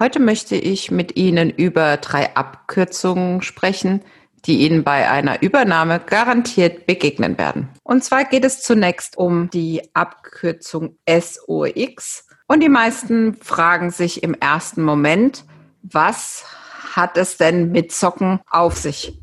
[0.00, 4.04] Heute möchte ich mit Ihnen über drei Abkürzungen sprechen,
[4.44, 7.68] die Ihnen bei einer Übernahme garantiert begegnen werden.
[7.82, 12.28] Und zwar geht es zunächst um die Abkürzung SOX.
[12.46, 15.44] Und die meisten fragen sich im ersten Moment,
[15.82, 16.44] was
[16.94, 19.18] hat es denn mit Socken auf sich?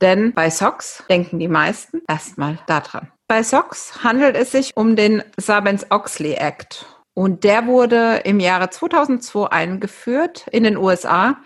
[0.00, 3.12] Denn bei Socks denken die meisten erstmal daran.
[3.28, 6.86] Bei SOX handelt es sich um den Sabens-Oxley Act.
[7.14, 11.36] Und der wurde im Jahre 2002 eingeführt in den USA,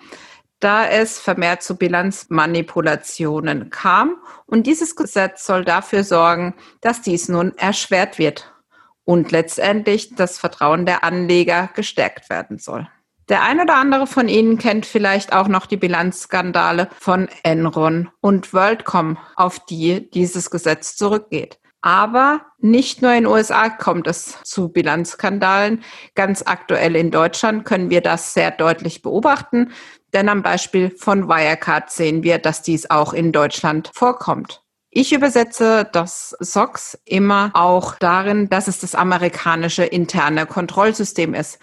[0.60, 4.16] da es vermehrt zu Bilanzmanipulationen kam.
[4.46, 8.52] Und dieses Gesetz soll dafür sorgen, dass dies nun erschwert wird
[9.04, 12.88] und letztendlich das Vertrauen der Anleger gestärkt werden soll.
[13.28, 18.54] Der ein oder andere von Ihnen kennt vielleicht auch noch die Bilanzskandale von Enron und
[18.54, 21.58] WorldCom, auf die dieses Gesetz zurückgeht.
[21.80, 25.84] Aber nicht nur in den USA kommt es zu Bilanzskandalen.
[26.14, 29.72] Ganz aktuell in Deutschland können wir das sehr deutlich beobachten.
[30.12, 34.62] Denn am Beispiel von Wirecard sehen wir, dass dies auch in Deutschland vorkommt.
[34.90, 41.58] Ich übersetze das SOX immer auch darin, dass es das amerikanische interne Kontrollsystem ist.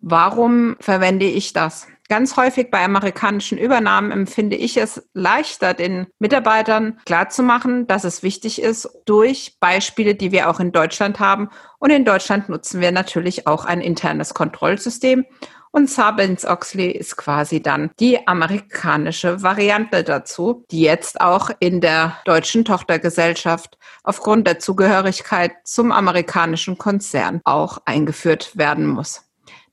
[0.00, 1.88] Warum verwende ich das?
[2.10, 8.60] Ganz häufig bei amerikanischen Übernahmen empfinde ich es leichter, den Mitarbeitern klarzumachen, dass es wichtig
[8.60, 11.50] ist, durch Beispiele, die wir auch in Deutschland haben.
[11.78, 15.24] Und in Deutschland nutzen wir natürlich auch ein internes Kontrollsystem.
[15.70, 22.64] Und Sarbanes-Oxley ist quasi dann die amerikanische Variante dazu, die jetzt auch in der deutschen
[22.64, 29.29] Tochtergesellschaft aufgrund der Zugehörigkeit zum amerikanischen Konzern auch eingeführt werden muss.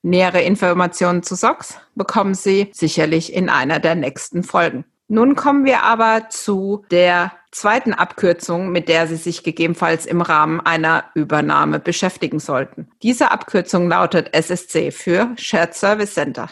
[0.07, 4.85] Nähere Informationen zu SOX bekommen Sie sicherlich in einer der nächsten Folgen.
[5.09, 10.61] Nun kommen wir aber zu der zweiten Abkürzung, mit der Sie sich gegebenenfalls im Rahmen
[10.61, 12.89] einer Übernahme beschäftigen sollten.
[13.03, 16.49] Diese Abkürzung lautet SSC für Shared Service Center.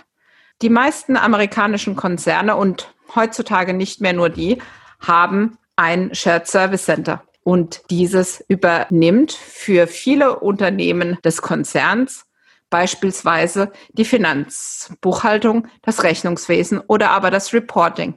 [0.62, 4.62] Die meisten amerikanischen Konzerne und heutzutage nicht mehr nur die
[5.00, 7.24] haben ein Shared Service Center.
[7.44, 12.26] Und dieses übernimmt für viele Unternehmen des Konzerns
[12.70, 18.16] beispielsweise die Finanzbuchhaltung, das Rechnungswesen oder aber das Reporting.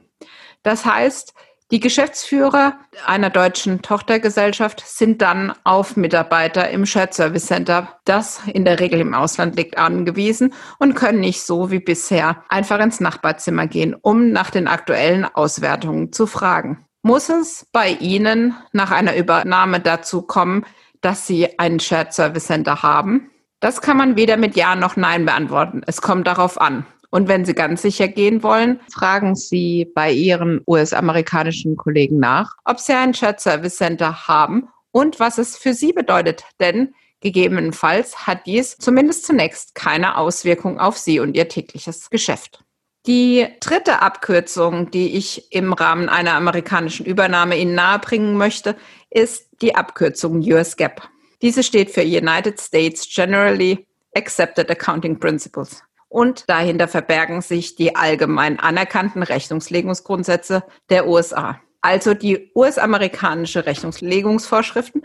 [0.63, 1.33] Das heißt,
[1.71, 8.65] die Geschäftsführer einer deutschen Tochtergesellschaft sind dann auf Mitarbeiter im Shared Service Center, das in
[8.65, 13.67] der Regel im Ausland liegt, angewiesen und können nicht so wie bisher einfach ins Nachbarzimmer
[13.67, 16.87] gehen, um nach den aktuellen Auswertungen zu fragen.
[17.03, 20.65] Muss es bei Ihnen nach einer Übernahme dazu kommen,
[21.01, 23.29] dass Sie ein Shared Service Center haben?
[23.59, 25.81] Das kann man weder mit Ja noch Nein beantworten.
[25.85, 26.85] Es kommt darauf an.
[27.11, 32.79] Und wenn Sie ganz sicher gehen wollen, fragen Sie bei Ihren US-amerikanischen Kollegen nach, ob
[32.79, 36.43] Sie ein Chat Service Center haben und was es für Sie bedeutet.
[36.59, 42.63] Denn gegebenenfalls hat dies zumindest zunächst keine Auswirkung auf Sie und Ihr tägliches Geschäft.
[43.07, 48.75] Die dritte Abkürzung, die ich im Rahmen einer amerikanischen Übernahme Ihnen nahebringen möchte,
[49.09, 51.09] ist die Abkürzung US GAAP.
[51.41, 55.81] Diese steht für United States Generally Accepted Accounting Principles.
[56.09, 61.61] Und dahinter verbergen sich die allgemein anerkannten Rechnungslegungsgrundsätze der USA.
[61.81, 65.03] Also die US-amerikanische Rechnungslegungsvorschriften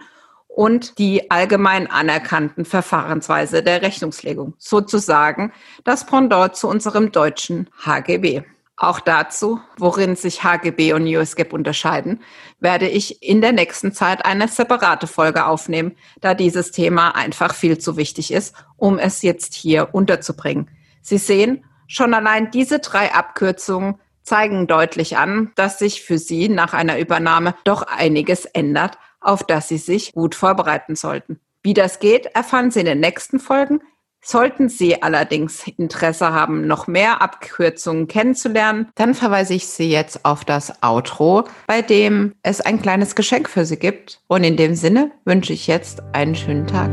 [0.48, 4.54] und die allgemein anerkannten Verfahrensweise der Rechnungslegung.
[4.58, 5.52] Sozusagen
[5.84, 8.42] das Pendant zu unserem deutschen HGB.
[8.76, 12.22] Auch dazu, worin sich HGB und USGAP unterscheiden,
[12.58, 17.78] werde ich in der nächsten Zeit eine separate Folge aufnehmen, da dieses Thema einfach viel
[17.78, 20.70] zu wichtig ist, um es jetzt hier unterzubringen.
[21.02, 26.74] Sie sehen, schon allein diese drei Abkürzungen zeigen deutlich an, dass sich für Sie nach
[26.74, 31.38] einer Übernahme doch einiges ändert, auf das Sie sich gut vorbereiten sollten.
[31.62, 33.80] Wie das geht, erfahren Sie in den nächsten Folgen.
[34.26, 40.46] Sollten Sie allerdings Interesse haben, noch mehr Abkürzungen kennenzulernen, dann verweise ich Sie jetzt auf
[40.46, 44.20] das Outro, bei dem es ein kleines Geschenk für Sie gibt.
[44.26, 46.90] Und in dem Sinne wünsche ich jetzt einen schönen Tag.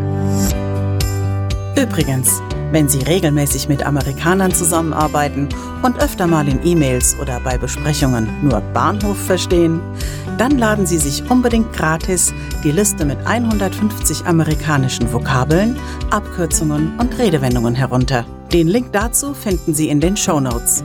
[1.78, 5.50] Übrigens, wenn Sie regelmäßig mit Amerikanern zusammenarbeiten
[5.84, 9.80] und öfter mal in E-Mails oder bei Besprechungen nur Bahnhof verstehen,
[10.38, 12.34] dann laden Sie sich unbedingt gratis
[12.64, 15.78] die Liste mit 150 amerikanischen Vokabeln,
[16.10, 18.26] Abkürzungen und Redewendungen herunter.
[18.52, 20.84] Den Link dazu finden Sie in den Show Notes.